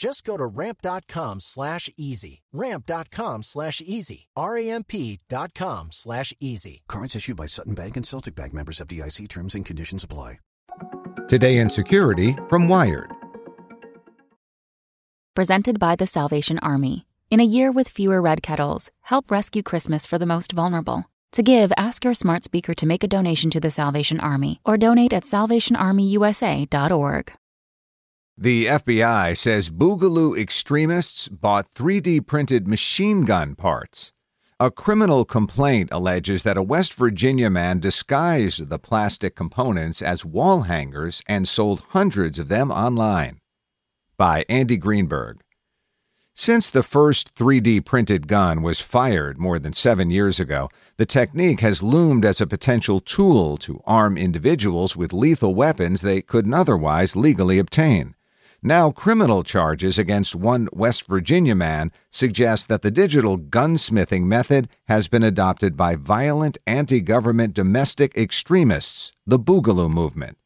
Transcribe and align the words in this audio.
Just 0.00 0.24
go 0.24 0.36
to 0.38 0.46
ramp.com 0.46 1.40
slash 1.40 1.90
easy. 1.98 2.40
Ramp.com 2.54 3.42
slash 3.42 3.82
easy. 3.84 4.28
R-A-M-P 4.34 5.20
dot 5.28 5.52
com 5.54 5.88
slash 5.90 6.32
easy. 6.40 6.80
Cards 6.88 7.14
issued 7.14 7.36
by 7.36 7.44
Sutton 7.44 7.74
Bank 7.74 7.96
and 7.96 8.06
Celtic 8.06 8.34
Bank 8.34 8.54
members 8.54 8.80
FDIC 8.80 9.28
terms 9.28 9.54
and 9.54 9.66
conditions 9.66 10.02
apply. 10.02 10.38
Today 11.28 11.58
in 11.58 11.68
Security 11.68 12.34
from 12.48 12.66
Wired. 12.66 13.10
Presented 15.36 15.78
by 15.78 15.96
the 15.96 16.06
Salvation 16.06 16.58
Army. 16.60 17.04
In 17.30 17.38
a 17.38 17.44
year 17.44 17.70
with 17.70 17.90
fewer 17.90 18.22
red 18.22 18.42
kettles, 18.42 18.90
help 19.02 19.30
rescue 19.30 19.62
Christmas 19.62 20.06
for 20.06 20.16
the 20.16 20.24
most 20.24 20.52
vulnerable. 20.52 21.04
To 21.32 21.42
give, 21.42 21.72
ask 21.76 22.04
your 22.04 22.14
smart 22.14 22.42
speaker 22.42 22.72
to 22.74 22.86
make 22.86 23.04
a 23.04 23.08
donation 23.08 23.50
to 23.50 23.60
the 23.60 23.70
Salvation 23.70 24.18
Army 24.18 24.62
or 24.64 24.78
donate 24.78 25.12
at 25.12 25.24
salvationarmyusa.org. 25.24 27.32
The 28.42 28.64
FBI 28.64 29.36
says 29.36 29.68
Boogaloo 29.68 30.34
extremists 30.34 31.28
bought 31.28 31.74
3D 31.74 32.26
printed 32.26 32.66
machine 32.66 33.26
gun 33.26 33.54
parts. 33.54 34.14
A 34.58 34.70
criminal 34.70 35.26
complaint 35.26 35.90
alleges 35.92 36.42
that 36.44 36.56
a 36.56 36.62
West 36.62 36.94
Virginia 36.94 37.50
man 37.50 37.80
disguised 37.80 38.70
the 38.70 38.78
plastic 38.78 39.36
components 39.36 40.00
as 40.00 40.24
wall 40.24 40.62
hangers 40.62 41.20
and 41.28 41.46
sold 41.46 41.82
hundreds 41.90 42.38
of 42.38 42.48
them 42.48 42.70
online. 42.70 43.40
By 44.16 44.46
Andy 44.48 44.78
Greenberg. 44.78 45.42
Since 46.32 46.70
the 46.70 46.82
first 46.82 47.34
3D 47.34 47.84
printed 47.84 48.26
gun 48.26 48.62
was 48.62 48.80
fired 48.80 49.36
more 49.36 49.58
than 49.58 49.74
seven 49.74 50.10
years 50.10 50.40
ago, 50.40 50.70
the 50.96 51.04
technique 51.04 51.60
has 51.60 51.82
loomed 51.82 52.24
as 52.24 52.40
a 52.40 52.46
potential 52.46 53.02
tool 53.02 53.58
to 53.58 53.82
arm 53.86 54.16
individuals 54.16 54.96
with 54.96 55.12
lethal 55.12 55.54
weapons 55.54 56.00
they 56.00 56.22
couldn't 56.22 56.54
otherwise 56.54 57.14
legally 57.14 57.58
obtain. 57.58 58.14
Now, 58.62 58.90
criminal 58.90 59.42
charges 59.42 59.98
against 59.98 60.36
one 60.36 60.68
West 60.70 61.06
Virginia 61.06 61.54
man 61.54 61.92
suggest 62.10 62.68
that 62.68 62.82
the 62.82 62.90
digital 62.90 63.38
gunsmithing 63.38 64.24
method 64.24 64.68
has 64.86 65.08
been 65.08 65.22
adopted 65.22 65.78
by 65.78 65.96
violent 65.96 66.58
anti 66.66 67.00
government 67.00 67.54
domestic 67.54 68.14
extremists, 68.18 69.12
the 69.26 69.38
Boogaloo 69.38 69.90
movement. 69.90 70.36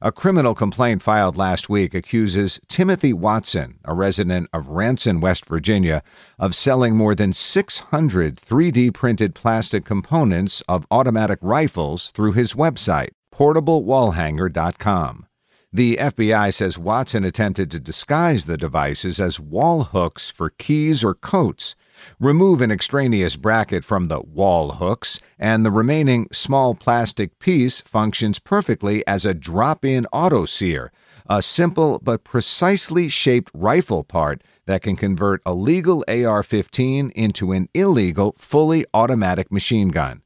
A 0.00 0.10
criminal 0.10 0.54
complaint 0.54 1.02
filed 1.02 1.36
last 1.36 1.68
week 1.68 1.92
accuses 1.92 2.58
Timothy 2.66 3.12
Watson, 3.12 3.78
a 3.84 3.92
resident 3.92 4.48
of 4.54 4.68
Ranson, 4.68 5.20
West 5.20 5.44
Virginia, 5.44 6.02
of 6.38 6.54
selling 6.54 6.96
more 6.96 7.14
than 7.14 7.34
600 7.34 8.36
3D 8.36 8.94
printed 8.94 9.34
plastic 9.34 9.84
components 9.84 10.62
of 10.66 10.86
automatic 10.90 11.38
rifles 11.42 12.10
through 12.12 12.32
his 12.32 12.54
website, 12.54 13.10
portablewallhanger.com. 13.34 15.26
The 15.72 15.98
FBI 15.98 16.52
says 16.52 16.78
Watson 16.78 17.22
attempted 17.24 17.70
to 17.70 17.78
disguise 17.78 18.46
the 18.46 18.56
devices 18.56 19.20
as 19.20 19.38
wall 19.38 19.84
hooks 19.84 20.28
for 20.28 20.50
keys 20.50 21.04
or 21.04 21.14
coats. 21.14 21.76
Remove 22.18 22.60
an 22.60 22.72
extraneous 22.72 23.36
bracket 23.36 23.84
from 23.84 24.08
the 24.08 24.20
wall 24.20 24.72
hooks, 24.72 25.20
and 25.38 25.64
the 25.64 25.70
remaining 25.70 26.26
small 26.32 26.74
plastic 26.74 27.38
piece 27.38 27.82
functions 27.82 28.40
perfectly 28.40 29.06
as 29.06 29.24
a 29.24 29.32
drop 29.32 29.84
in 29.84 30.08
auto 30.12 30.44
sear, 30.44 30.90
a 31.28 31.40
simple 31.40 32.00
but 32.02 32.24
precisely 32.24 33.08
shaped 33.08 33.52
rifle 33.54 34.02
part 34.02 34.42
that 34.66 34.82
can 34.82 34.96
convert 34.96 35.40
a 35.46 35.54
legal 35.54 36.04
AR 36.08 36.42
15 36.42 37.12
into 37.14 37.52
an 37.52 37.68
illegal, 37.74 38.34
fully 38.36 38.84
automatic 38.92 39.52
machine 39.52 39.90
gun. 39.90 40.22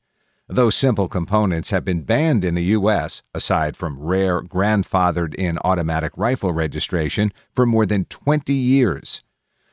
Those 0.49 0.75
simple 0.75 1.09
components 1.09 1.71
have 1.71 1.87
been 1.87 2.03
banned 2.03 2.45
in 2.45 2.55
the 2.55 2.65
U.S., 2.65 3.23
aside 3.33 3.79
from 3.79 3.99
rare 3.99 4.43
grandfathered 4.43 5.35
in 5.35 5.59
automatic 5.65 6.13
rifle 6.19 6.53
registration, 6.53 7.33
for 7.55 7.65
more 7.65 7.87
than 7.87 8.05
20 8.05 8.53
years. 8.53 9.23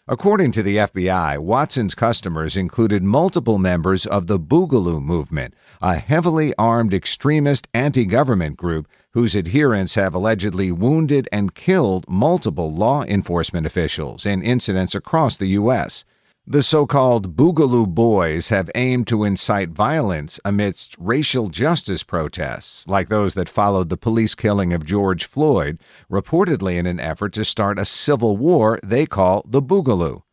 According 0.07 0.53
to 0.53 0.63
the 0.63 0.77
FBI, 0.77 1.39
Watson's 1.39 1.93
customers 1.93 2.55
included 2.55 3.03
multiple 3.03 3.57
members 3.57 4.05
of 4.05 4.27
the 4.27 4.39
Boogaloo 4.39 5.01
movement, 5.01 5.53
a 5.81 5.95
heavily 5.95 6.53
armed 6.57 6.93
extremist 6.93 7.67
anti 7.73 8.05
government 8.05 8.55
group 8.55 8.87
whose 9.11 9.35
adherents 9.35 9.95
have 9.95 10.13
allegedly 10.13 10.71
wounded 10.71 11.27
and 11.33 11.53
killed 11.53 12.05
multiple 12.07 12.73
law 12.73 13.03
enforcement 13.03 13.67
officials 13.67 14.25
in 14.25 14.41
incidents 14.41 14.95
across 14.95 15.35
the 15.35 15.47
U.S. 15.47 16.05
The 16.51 16.61
so 16.61 16.85
called 16.85 17.37
Boogaloo 17.37 17.87
Boys 17.87 18.49
have 18.49 18.69
aimed 18.75 19.07
to 19.07 19.23
incite 19.23 19.69
violence 19.69 20.37
amidst 20.43 20.97
racial 20.99 21.47
justice 21.47 22.03
protests, 22.03 22.85
like 22.89 23.07
those 23.07 23.35
that 23.35 23.47
followed 23.47 23.87
the 23.87 23.95
police 23.95 24.35
killing 24.35 24.73
of 24.73 24.85
George 24.85 25.23
Floyd, 25.23 25.79
reportedly 26.11 26.75
in 26.75 26.85
an 26.85 26.99
effort 26.99 27.31
to 27.35 27.45
start 27.45 27.79
a 27.79 27.85
civil 27.85 28.35
war 28.35 28.81
they 28.83 29.05
call 29.05 29.45
the 29.47 29.61
Boogaloo. 29.61 30.23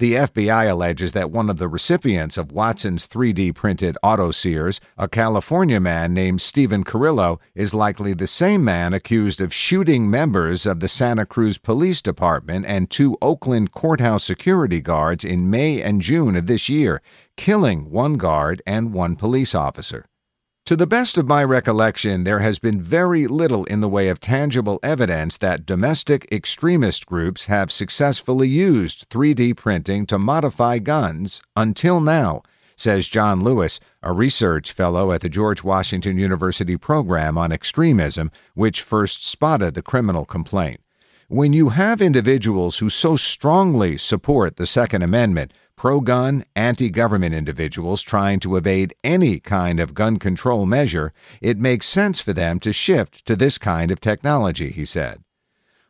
The 0.00 0.14
FBI 0.14 0.70
alleges 0.70 1.12
that 1.12 1.30
one 1.30 1.50
of 1.50 1.58
the 1.58 1.68
recipients 1.68 2.38
of 2.38 2.52
Watson's 2.52 3.06
3D 3.06 3.54
printed 3.54 3.98
auto 4.02 4.30
sears, 4.30 4.80
a 4.96 5.06
California 5.06 5.78
man 5.78 6.14
named 6.14 6.40
Steven 6.40 6.84
Carrillo, 6.84 7.38
is 7.54 7.74
likely 7.74 8.14
the 8.14 8.26
same 8.26 8.64
man 8.64 8.94
accused 8.94 9.42
of 9.42 9.52
shooting 9.52 10.08
members 10.08 10.64
of 10.64 10.80
the 10.80 10.88
Santa 10.88 11.26
Cruz 11.26 11.58
Police 11.58 12.00
Department 12.00 12.64
and 12.66 12.88
two 12.88 13.14
Oakland 13.20 13.72
courthouse 13.72 14.24
security 14.24 14.80
guards 14.80 15.22
in 15.22 15.50
May 15.50 15.82
and 15.82 16.00
June 16.00 16.34
of 16.34 16.46
this 16.46 16.70
year, 16.70 17.02
killing 17.36 17.90
one 17.90 18.14
guard 18.14 18.62
and 18.66 18.94
one 18.94 19.16
police 19.16 19.54
officer. 19.54 20.06
To 20.70 20.76
the 20.76 20.86
best 20.86 21.18
of 21.18 21.26
my 21.26 21.42
recollection, 21.42 22.22
there 22.22 22.38
has 22.38 22.60
been 22.60 22.80
very 22.80 23.26
little 23.26 23.64
in 23.64 23.80
the 23.80 23.88
way 23.88 24.06
of 24.06 24.20
tangible 24.20 24.78
evidence 24.84 25.36
that 25.38 25.66
domestic 25.66 26.28
extremist 26.30 27.06
groups 27.06 27.46
have 27.46 27.72
successfully 27.72 28.46
used 28.46 29.10
3D 29.10 29.56
printing 29.56 30.06
to 30.06 30.16
modify 30.16 30.78
guns 30.78 31.42
until 31.56 32.00
now, 32.00 32.44
says 32.76 33.08
John 33.08 33.42
Lewis, 33.42 33.80
a 34.04 34.12
research 34.12 34.70
fellow 34.70 35.10
at 35.10 35.22
the 35.22 35.28
George 35.28 35.64
Washington 35.64 36.18
University 36.18 36.76
program 36.76 37.36
on 37.36 37.50
extremism, 37.50 38.30
which 38.54 38.80
first 38.80 39.26
spotted 39.26 39.74
the 39.74 39.82
criminal 39.82 40.24
complaint. 40.24 40.80
When 41.26 41.52
you 41.52 41.70
have 41.70 42.00
individuals 42.00 42.78
who 42.78 42.90
so 42.90 43.16
strongly 43.16 43.96
support 43.96 44.54
the 44.54 44.66
Second 44.66 45.02
Amendment, 45.02 45.52
pro 45.80 45.98
gun, 45.98 46.44
anti 46.54 46.90
government 46.90 47.34
individuals 47.34 48.02
trying 48.02 48.38
to 48.38 48.54
evade 48.54 48.94
any 49.02 49.40
kind 49.40 49.80
of 49.80 49.94
gun 49.94 50.18
control 50.18 50.66
measure, 50.66 51.10
it 51.40 51.56
makes 51.56 51.86
sense 51.86 52.20
for 52.20 52.34
them 52.34 52.60
to 52.60 52.70
shift 52.70 53.24
to 53.24 53.34
this 53.34 53.56
kind 53.56 53.90
of 53.90 53.98
technology, 53.98 54.70
he 54.72 54.84
said. 54.84 55.24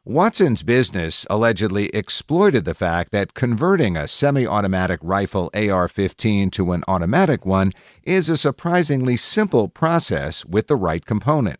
Watson's 0.04 0.62
business 0.62 1.26
allegedly 1.28 1.88
exploited 1.88 2.64
the 2.64 2.72
fact 2.72 3.10
that 3.10 3.34
converting 3.34 3.96
a 3.96 4.06
semi 4.06 4.46
automatic 4.46 5.00
rifle 5.02 5.50
AR 5.54 5.88
15 5.88 6.52
to 6.52 6.70
an 6.70 6.84
automatic 6.86 7.44
one 7.44 7.72
is 8.04 8.28
a 8.28 8.36
surprisingly 8.36 9.16
simple 9.16 9.66
process 9.66 10.44
with 10.44 10.68
the 10.68 10.76
right 10.76 11.04
component. 11.04 11.58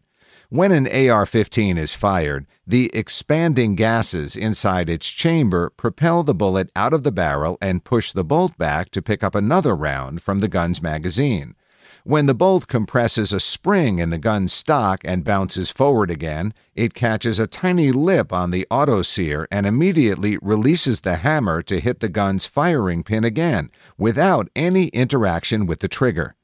When 0.53 0.73
an 0.73 0.89
AR 0.89 1.27
15 1.27 1.79
is 1.79 1.95
fired, 1.95 2.45
the 2.67 2.91
expanding 2.93 3.77
gases 3.77 4.35
inside 4.35 4.91
its 4.91 5.09
chamber 5.09 5.71
propel 5.71 6.25
the 6.25 6.35
bullet 6.35 6.73
out 6.75 6.93
of 6.93 7.05
the 7.05 7.13
barrel 7.13 7.57
and 7.63 7.85
push 7.85 8.11
the 8.11 8.25
bolt 8.25 8.59
back 8.59 8.91
to 8.91 9.01
pick 9.01 9.23
up 9.23 9.37
another 9.37 9.77
round 9.77 10.23
from 10.23 10.41
the 10.41 10.49
gun's 10.49 10.83
magazine. 10.83 11.55
When 12.03 12.27
the 12.27 12.35
bolt 12.35 12.67
compresses 12.67 13.33
a 13.33 13.39
spring 13.39 14.01
in 14.01 14.11
the 14.11 14.19
gun's 14.19 14.53
stock 14.53 15.03
and 15.05 15.23
bounces 15.23 15.71
forward 15.71 16.11
again, 16.11 16.53
it 16.75 16.95
catches 16.95 17.39
a 17.39 17.47
tiny 17.47 17.93
lip 17.93 18.33
on 18.33 18.51
the 18.51 18.67
auto 18.73 19.03
sear 19.03 19.47
and 19.53 19.67
immediately 19.67 20.37
releases 20.43 21.03
the 21.03 21.19
hammer 21.19 21.63
to 21.63 21.79
hit 21.79 22.01
the 22.01 22.09
gun's 22.09 22.45
firing 22.45 23.05
pin 23.05 23.23
again, 23.23 23.71
without 23.97 24.49
any 24.57 24.89
interaction 24.89 25.67
with 25.67 25.79
the 25.79 25.87
trigger. 25.87 26.35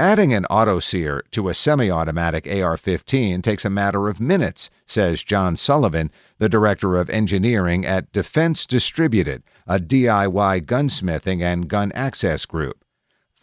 Adding 0.00 0.32
an 0.32 0.46
autosear 0.48 1.22
to 1.32 1.48
a 1.48 1.54
semi 1.54 1.90
automatic 1.90 2.46
AR 2.46 2.76
15 2.76 3.42
takes 3.42 3.64
a 3.64 3.70
matter 3.70 4.08
of 4.08 4.20
minutes, 4.20 4.70
says 4.86 5.24
John 5.24 5.56
Sullivan, 5.56 6.12
the 6.38 6.48
director 6.48 6.94
of 6.94 7.10
engineering 7.10 7.84
at 7.84 8.12
Defense 8.12 8.64
Distributed, 8.64 9.42
a 9.66 9.80
DIY 9.80 10.66
gunsmithing 10.66 11.42
and 11.42 11.66
gun 11.66 11.90
access 11.96 12.46
group. 12.46 12.84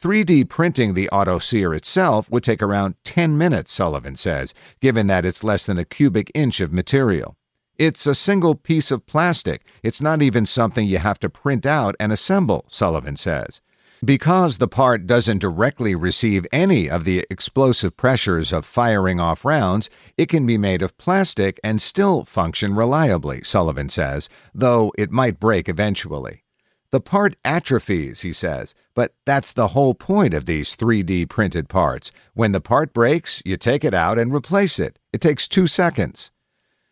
3D 0.02 0.48
printing 0.48 0.94
the 0.94 1.10
autosear 1.12 1.76
itself 1.76 2.32
would 2.32 2.46
take 2.46 2.64
around 2.64 2.96
10 3.04 3.38
minutes, 3.38 3.74
Sullivan 3.74 4.16
says, 4.16 4.54
given 4.80 5.08
that 5.08 5.26
it's 5.26 5.44
less 5.44 5.66
than 5.66 5.78
a 5.78 5.84
cubic 5.84 6.32
inch 6.34 6.62
of 6.62 6.72
material. 6.72 7.36
It's 7.78 8.08
a 8.08 8.16
single 8.16 8.56
piece 8.56 8.92
of 8.92 9.06
plastic. 9.06 9.66
It's 9.84 10.00
not 10.00 10.22
even 10.22 10.46
something 10.46 10.88
you 10.88 11.00
have 11.00 11.20
to 11.20 11.30
print 11.30 11.66
out 11.66 11.96
and 12.00 12.14
assemble, 12.14 12.64
Sullivan 12.70 13.18
says. 13.18 13.60
Because 14.04 14.58
the 14.58 14.68
part 14.68 15.08
doesn't 15.08 15.40
directly 15.40 15.96
receive 15.96 16.46
any 16.52 16.90
of 16.90 17.04
the 17.04 17.26
explosive 17.30 17.96
pressures 17.96 18.52
of 18.52 18.66
firing 18.66 19.20
off 19.20 19.46
rounds, 19.46 19.90
it 20.18 20.28
can 20.28 20.46
be 20.46 20.58
made 20.58 20.82
of 20.82 20.98
plastic 20.98 21.60
and 21.64 21.82
still 21.82 22.26
function 22.26 22.76
reliably, 22.76 23.42
Sullivan 23.44 23.90
says, 23.90 24.30
though 24.54 24.92
it 24.98 25.12
might 25.12 25.40
break 25.40 25.70
eventually. 25.70 26.44
The 26.92 27.02
part 27.02 27.36
atrophies, 27.44 28.22
he 28.22 28.32
says, 28.32 28.74
but 28.94 29.14
that's 29.26 29.52
the 29.52 29.70
whole 29.70 29.94
point 29.94 30.34
of 30.34 30.46
these 30.46 30.76
3D 30.76 31.28
printed 31.28 31.68
parts. 31.68 32.12
When 32.34 32.52
the 32.52 32.62
part 32.62 32.94
breaks, 32.94 33.42
you 33.44 33.58
take 33.58 33.84
it 33.84 33.94
out 33.94 34.18
and 34.18 34.34
replace 34.34 34.80
it. 34.80 35.00
It 35.12 35.20
takes 35.20 35.48
two 35.48 35.68
seconds. 35.68 36.32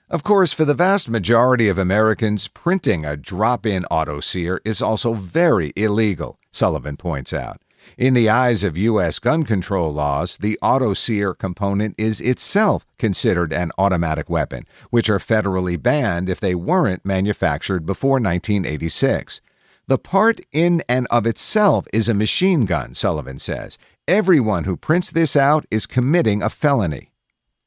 Of 0.09 0.21
course, 0.21 0.51
for 0.51 0.65
the 0.65 0.73
vast 0.73 1.09
majority 1.09 1.69
of 1.69 1.77
Americans, 1.77 2.47
printing 2.47 3.05
a 3.05 3.17
drop 3.17 3.65
in 3.65 3.85
auto 3.85 4.17
autosear 4.17 4.59
is 4.65 4.81
also 4.81 5.13
very 5.13 5.71
illegal, 5.75 6.37
Sullivan 6.51 6.97
points 6.97 7.33
out. 7.33 7.61
In 7.97 8.13
the 8.13 8.29
eyes 8.29 8.63
of 8.63 8.77
U.S. 8.77 9.19
gun 9.19 9.43
control 9.43 9.93
laws, 9.93 10.37
the 10.37 10.59
auto 10.61 10.91
autosear 10.91 11.37
component 11.37 11.95
is 11.97 12.19
itself 12.19 12.85
considered 12.97 13.53
an 13.53 13.71
automatic 13.77 14.29
weapon, 14.29 14.65
which 14.89 15.09
are 15.09 15.19
federally 15.19 15.81
banned 15.81 16.29
if 16.29 16.39
they 16.39 16.55
weren't 16.55 17.05
manufactured 17.05 17.85
before 17.85 18.19
1986. 18.19 19.41
The 19.87 19.97
part 19.97 20.39
in 20.51 20.83
and 20.87 21.07
of 21.11 21.25
itself 21.25 21.87
is 21.91 22.07
a 22.07 22.13
machine 22.13 22.65
gun, 22.65 22.93
Sullivan 22.93 23.39
says. 23.39 23.77
Everyone 24.07 24.65
who 24.65 24.77
prints 24.77 25.11
this 25.11 25.35
out 25.35 25.65
is 25.71 25.85
committing 25.85 26.41
a 26.41 26.49
felony. 26.49 27.12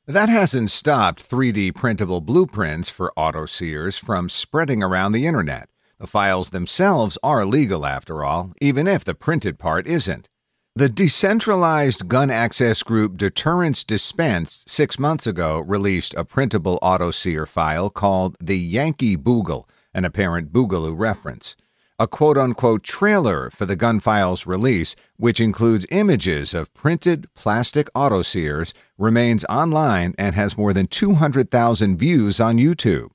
That 0.08 0.28
hasn't 0.28 0.70
stopped 0.70 1.28
3D 1.28 1.74
printable 1.74 2.20
blueprints 2.20 2.88
for 2.88 3.12
autosears 3.18 3.98
from 3.98 4.28
spreading 4.28 4.80
around 4.80 5.10
the 5.10 5.26
internet. 5.26 5.68
The 5.98 6.06
files 6.06 6.50
themselves 6.50 7.18
are 7.24 7.44
legal, 7.44 7.84
after 7.84 8.22
all, 8.22 8.52
even 8.60 8.86
if 8.86 9.02
the 9.02 9.16
printed 9.16 9.58
part 9.58 9.88
isn't. 9.88 10.28
The 10.76 10.88
decentralized 10.88 12.06
gun 12.06 12.30
access 12.30 12.84
group 12.84 13.16
Deterrence 13.16 13.82
Dispensed 13.82 14.70
six 14.70 14.96
months 14.96 15.26
ago 15.26 15.58
released 15.58 16.14
a 16.14 16.24
printable 16.24 16.78
autosear 16.84 17.44
file 17.48 17.90
called 17.90 18.36
the 18.38 18.58
Yankee 18.58 19.16
Boogle, 19.16 19.68
an 19.92 20.04
apparent 20.04 20.52
Boogaloo 20.52 20.96
reference 20.96 21.56
a 21.98 22.06
quote 22.06 22.36
unquote 22.36 22.82
trailer 22.82 23.48
for 23.50 23.64
the 23.64 23.76
Gunfiles 23.76 24.46
release, 24.46 24.94
which 25.16 25.40
includes 25.40 25.86
images 25.90 26.52
of 26.52 26.72
printed 26.74 27.26
plastic 27.34 27.88
auto 27.94 28.20
sears, 28.20 28.74
remains 28.98 29.44
online 29.46 30.14
and 30.18 30.34
has 30.34 30.58
more 30.58 30.74
than 30.74 30.86
200,000 30.86 31.96
views 31.96 32.38
on 32.38 32.58
YouTube. 32.58 33.08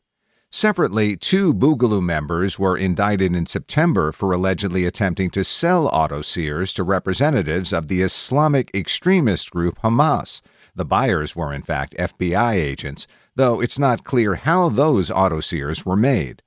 Separately, 0.54 1.16
two 1.16 1.54
Boogaloo 1.54 2.02
members 2.02 2.60
were 2.60 2.76
indicted 2.76 3.36
in 3.36 3.46
September 3.46 4.12
for 4.12 4.34
allegedly 4.34 4.84
attempting 4.84 5.30
to 5.30 5.44
sell 5.44 5.88
auto 5.88 6.22
sears 6.22 6.74
to 6.74 6.84
representatives 6.84 7.72
of 7.72 7.88
the 7.88 8.02
Islamic 8.02 8.70
extremist 8.76 9.52
group 9.52 9.80
Hamas. 9.82 10.42
The 10.76 10.86
buyers 10.86 11.36
were, 11.36 11.54
in 11.54 11.62
fact, 11.62 11.96
FBI 11.98 12.56
agents, 12.56 13.08
though 13.36 13.62
it's 13.62 13.80
not 13.80 14.04
clear 14.04 14.36
how 14.36 14.70
those 14.70 15.12
auto 15.12 15.40
sears 15.40 15.86
were 15.86 15.96
made. 15.96 16.42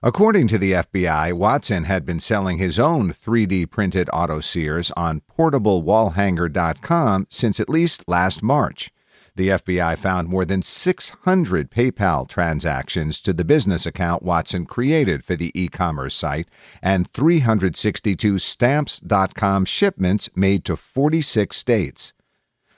According 0.00 0.46
to 0.48 0.58
the 0.58 0.74
FBI, 0.74 1.32
Watson 1.32 1.82
had 1.84 2.06
been 2.06 2.20
selling 2.20 2.58
his 2.58 2.78
own 2.78 3.12
3D 3.12 3.68
printed 3.68 4.06
autosears 4.12 4.92
on 4.96 5.22
portablewallhanger.com 5.36 7.26
since 7.30 7.58
at 7.58 7.68
least 7.68 8.08
last 8.08 8.40
March. 8.40 8.92
The 9.34 9.48
FBI 9.48 9.98
found 9.98 10.28
more 10.28 10.44
than 10.44 10.62
600 10.62 11.70
PayPal 11.72 12.28
transactions 12.28 13.20
to 13.22 13.32
the 13.32 13.44
business 13.44 13.86
account 13.86 14.22
Watson 14.22 14.66
created 14.66 15.24
for 15.24 15.34
the 15.34 15.50
e 15.60 15.66
commerce 15.66 16.14
site 16.14 16.48
and 16.80 17.10
362 17.10 18.38
Stamps.com 18.38 19.64
shipments 19.64 20.30
made 20.36 20.64
to 20.64 20.76
46 20.76 21.56
states. 21.56 22.12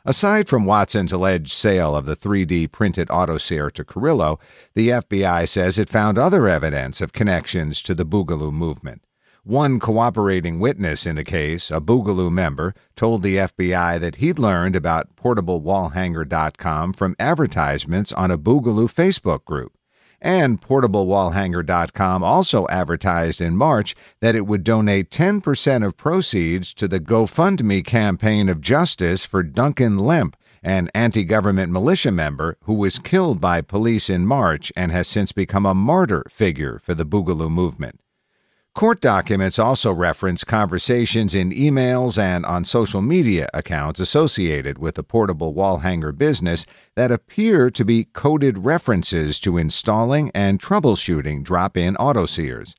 Aside 0.04 0.48
from 0.48 0.64
Watson's 0.64 1.12
alleged 1.12 1.52
sale 1.52 1.94
of 1.94 2.06
the 2.06 2.16
3D 2.16 2.72
printed 2.72 3.08
autosear 3.08 3.70
to 3.72 3.84
Carrillo, 3.84 4.38
the 4.74 4.88
FBI 4.88 5.46
says 5.46 5.78
it 5.78 5.90
found 5.90 6.18
other 6.18 6.48
evidence 6.48 7.02
of 7.02 7.12
connections 7.12 7.82
to 7.82 7.94
the 7.94 8.06
Boogaloo 8.06 8.50
movement. 8.50 9.02
One 9.44 9.78
cooperating 9.78 10.58
witness 10.58 11.04
in 11.04 11.16
the 11.16 11.24
case, 11.24 11.70
a 11.70 11.80
Boogaloo 11.80 12.30
member, 12.30 12.74
told 12.96 13.22
the 13.22 13.36
FBI 13.36 14.00
that 14.00 14.16
he'd 14.16 14.38
learned 14.38 14.74
about 14.74 15.16
portablewallhanger.com 15.16 16.94
from 16.94 17.16
advertisements 17.18 18.12
on 18.12 18.30
a 18.30 18.38
Boogaloo 18.38 18.90
Facebook 18.90 19.44
group. 19.44 19.72
And 20.20 20.60
PortableWallHanger.com 20.60 22.22
also 22.22 22.66
advertised 22.68 23.40
in 23.40 23.56
March 23.56 23.94
that 24.20 24.34
it 24.34 24.46
would 24.46 24.64
donate 24.64 25.10
10% 25.10 25.84
of 25.84 25.96
proceeds 25.96 26.74
to 26.74 26.86
the 26.86 27.00
GoFundMe 27.00 27.84
campaign 27.84 28.48
of 28.48 28.60
justice 28.60 29.24
for 29.24 29.42
Duncan 29.42 29.98
Lemp, 29.98 30.36
an 30.62 30.90
anti 30.94 31.24
government 31.24 31.72
militia 31.72 32.10
member 32.10 32.56
who 32.64 32.74
was 32.74 32.98
killed 32.98 33.40
by 33.40 33.62
police 33.62 34.10
in 34.10 34.26
March 34.26 34.70
and 34.76 34.92
has 34.92 35.08
since 35.08 35.32
become 35.32 35.64
a 35.64 35.74
martyr 35.74 36.24
figure 36.28 36.78
for 36.82 36.94
the 36.94 37.06
Boogaloo 37.06 37.50
movement. 37.50 37.98
Court 38.72 39.00
documents 39.00 39.58
also 39.58 39.92
reference 39.92 40.44
conversations 40.44 41.34
in 41.34 41.50
emails 41.50 42.16
and 42.16 42.46
on 42.46 42.64
social 42.64 43.02
media 43.02 43.48
accounts 43.52 43.98
associated 43.98 44.78
with 44.78 44.94
the 44.94 45.02
portable 45.02 45.52
wall 45.52 45.78
hanger 45.78 46.12
business 46.12 46.64
that 46.94 47.10
appear 47.10 47.68
to 47.68 47.84
be 47.84 48.04
coded 48.04 48.58
references 48.58 49.40
to 49.40 49.58
installing 49.58 50.30
and 50.36 50.60
troubleshooting 50.60 51.42
drop 51.42 51.76
in 51.76 51.96
autosears. 51.96 52.74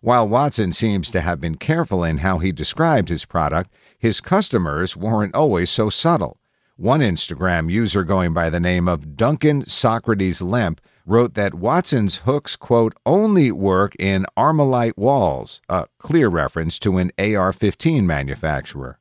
While 0.00 0.28
Watson 0.28 0.72
seems 0.72 1.10
to 1.10 1.20
have 1.20 1.40
been 1.40 1.56
careful 1.56 2.04
in 2.04 2.18
how 2.18 2.38
he 2.38 2.52
described 2.52 3.08
his 3.08 3.24
product, 3.24 3.72
his 3.98 4.20
customers 4.20 4.96
weren't 4.96 5.34
always 5.34 5.70
so 5.70 5.90
subtle. 5.90 6.38
One 6.82 6.98
Instagram 6.98 7.70
user 7.70 8.02
going 8.02 8.34
by 8.34 8.50
the 8.50 8.58
name 8.58 8.88
of 8.88 9.16
Duncan 9.16 9.64
Socrates 9.68 10.42
Lemp 10.42 10.80
wrote 11.06 11.34
that 11.34 11.54
Watson's 11.54 12.16
hooks, 12.26 12.56
quote, 12.56 12.92
only 13.06 13.52
work 13.52 13.94
in 14.00 14.26
Armalite 14.36 14.96
walls, 14.96 15.60
a 15.68 15.86
clear 15.98 16.26
reference 16.26 16.80
to 16.80 16.98
an 16.98 17.12
AR 17.20 17.52
15 17.52 18.04
manufacturer. 18.04 18.98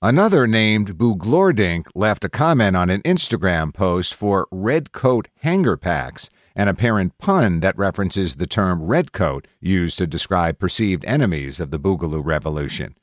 Another 0.00 0.46
named 0.46 0.96
Buglordink 0.96 1.88
left 1.96 2.24
a 2.24 2.28
comment 2.28 2.76
on 2.76 2.88
an 2.88 3.02
Instagram 3.02 3.74
post 3.74 4.14
for 4.14 4.46
Red 4.52 4.92
Coat 4.92 5.26
Hanger 5.38 5.76
Packs, 5.76 6.30
an 6.54 6.68
apparent 6.68 7.18
pun 7.18 7.58
that 7.58 7.76
references 7.76 8.36
the 8.36 8.46
term 8.46 8.80
red 8.80 9.10
coat 9.10 9.48
used 9.58 9.98
to 9.98 10.06
describe 10.06 10.60
perceived 10.60 11.04
enemies 11.04 11.58
of 11.58 11.72
the 11.72 11.80
Boogaloo 11.80 12.24
Revolution. 12.24 12.94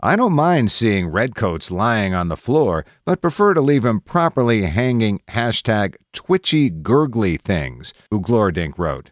I 0.00 0.14
don't 0.14 0.32
mind 0.32 0.70
seeing 0.70 1.08
redcoats 1.08 1.72
lying 1.72 2.14
on 2.14 2.28
the 2.28 2.36
floor, 2.36 2.84
but 3.04 3.20
prefer 3.20 3.52
to 3.52 3.60
leave 3.60 3.82
them 3.82 3.98
properly 4.00 4.62
hanging 4.62 5.20
hashtag 5.26 5.96
twitchy 6.12 6.70
gurgly 6.70 7.36
things, 7.36 7.92
Buglordink 8.08 8.78
wrote. 8.78 9.10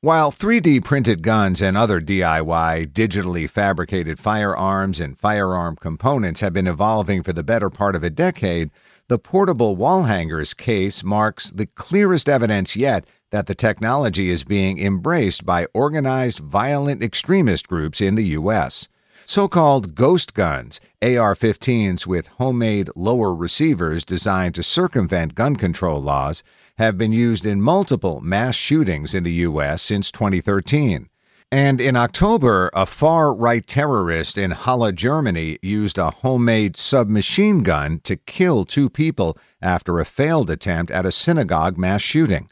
While 0.00 0.32
3D 0.32 0.82
printed 0.82 1.22
guns 1.22 1.62
and 1.62 1.76
other 1.76 2.00
DIY 2.00 2.88
digitally 2.88 3.48
fabricated 3.48 4.18
firearms 4.18 4.98
and 4.98 5.16
firearm 5.16 5.76
components 5.76 6.40
have 6.40 6.52
been 6.52 6.66
evolving 6.66 7.22
for 7.22 7.32
the 7.32 7.44
better 7.44 7.70
part 7.70 7.94
of 7.94 8.02
a 8.02 8.10
decade, 8.10 8.72
the 9.06 9.20
portable 9.20 9.76
wall 9.76 10.02
hangers 10.02 10.52
case 10.52 11.04
marks 11.04 11.52
the 11.52 11.66
clearest 11.66 12.28
evidence 12.28 12.74
yet 12.74 13.06
that 13.30 13.46
the 13.46 13.54
technology 13.54 14.30
is 14.30 14.42
being 14.42 14.80
embraced 14.80 15.46
by 15.46 15.68
organized 15.74 16.40
violent 16.40 17.04
extremist 17.04 17.68
groups 17.68 18.00
in 18.00 18.16
the 18.16 18.26
U.S. 18.30 18.88
So 19.26 19.48
called 19.48 19.94
ghost 19.94 20.34
guns, 20.34 20.80
AR 21.00 21.34
15s 21.34 22.06
with 22.06 22.26
homemade 22.26 22.90
lower 22.94 23.34
receivers 23.34 24.04
designed 24.04 24.54
to 24.56 24.62
circumvent 24.62 25.34
gun 25.34 25.56
control 25.56 26.00
laws, 26.00 26.42
have 26.76 26.98
been 26.98 27.12
used 27.12 27.46
in 27.46 27.62
multiple 27.62 28.20
mass 28.20 28.54
shootings 28.54 29.14
in 29.14 29.22
the 29.22 29.32
U.S. 29.32 29.80
since 29.80 30.10
2013. 30.10 31.08
And 31.50 31.80
in 31.80 31.96
October, 31.96 32.70
a 32.74 32.84
far 32.84 33.32
right 33.32 33.66
terrorist 33.66 34.36
in 34.36 34.50
Halle, 34.50 34.92
Germany, 34.92 35.58
used 35.62 35.98
a 35.98 36.10
homemade 36.10 36.76
submachine 36.76 37.62
gun 37.62 38.00
to 38.00 38.16
kill 38.16 38.64
two 38.64 38.90
people 38.90 39.38
after 39.62 40.00
a 40.00 40.04
failed 40.04 40.50
attempt 40.50 40.90
at 40.90 41.06
a 41.06 41.12
synagogue 41.12 41.78
mass 41.78 42.02
shooting. 42.02 42.48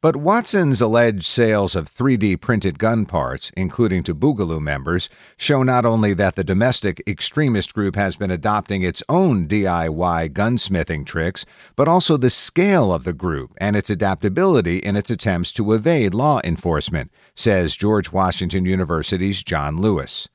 But 0.00 0.14
Watson's 0.14 0.80
alleged 0.80 1.24
sales 1.24 1.74
of 1.74 1.92
3D 1.92 2.40
printed 2.40 2.78
gun 2.78 3.04
parts, 3.04 3.50
including 3.56 4.04
to 4.04 4.14
Boogaloo 4.14 4.60
members, 4.60 5.08
show 5.36 5.64
not 5.64 5.84
only 5.84 6.14
that 6.14 6.36
the 6.36 6.44
domestic 6.44 7.02
extremist 7.04 7.74
group 7.74 7.96
has 7.96 8.14
been 8.14 8.30
adopting 8.30 8.82
its 8.82 9.02
own 9.08 9.48
DIY 9.48 10.32
gunsmithing 10.32 11.04
tricks, 11.04 11.44
but 11.74 11.88
also 11.88 12.16
the 12.16 12.30
scale 12.30 12.92
of 12.92 13.02
the 13.02 13.12
group 13.12 13.52
and 13.56 13.74
its 13.74 13.90
adaptability 13.90 14.78
in 14.78 14.94
its 14.94 15.10
attempts 15.10 15.52
to 15.54 15.72
evade 15.72 16.14
law 16.14 16.40
enforcement, 16.44 17.10
says 17.34 17.74
George 17.74 18.12
Washington 18.12 18.64
University's 18.64 19.42
John 19.42 19.78
Lewis. 19.78 20.28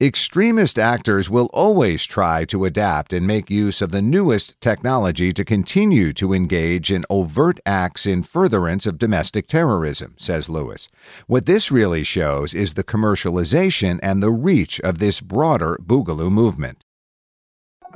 Extremist 0.00 0.78
actors 0.78 1.28
will 1.28 1.50
always 1.52 2.04
try 2.04 2.44
to 2.44 2.64
adapt 2.64 3.12
and 3.12 3.26
make 3.26 3.50
use 3.50 3.82
of 3.82 3.90
the 3.90 4.00
newest 4.00 4.54
technology 4.60 5.32
to 5.32 5.44
continue 5.44 6.12
to 6.12 6.32
engage 6.32 6.92
in 6.92 7.04
overt 7.10 7.58
acts 7.66 8.06
in 8.06 8.22
furtherance 8.22 8.86
of 8.86 8.96
domestic 8.96 9.48
terrorism, 9.48 10.14
says 10.16 10.48
Lewis. 10.48 10.88
What 11.26 11.46
this 11.46 11.72
really 11.72 12.04
shows 12.04 12.54
is 12.54 12.74
the 12.74 12.84
commercialization 12.84 13.98
and 14.00 14.22
the 14.22 14.30
reach 14.30 14.78
of 14.82 15.00
this 15.00 15.20
broader 15.20 15.76
Boogaloo 15.84 16.30
movement. 16.30 16.84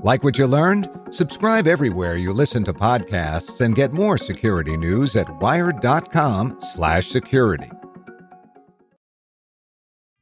Like 0.03 0.25
what 0.25 0.39
you 0.39 0.49
learned? 0.49 0.91
Subscribe 1.13 1.69
everywhere 1.69 2.17
you 2.17 2.33
listen 2.33 2.65
to 2.65 2.75
podcasts 2.75 3.61
and 3.61 3.77
get 3.77 3.93
more 3.93 4.19
security 4.19 4.77
news 4.77 5.15
at 5.15 5.41
wired.com/security. 5.41 7.71